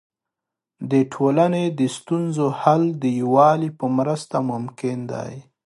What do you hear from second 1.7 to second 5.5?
د ستونزو حل د یووالي په مرسته ممکن دی.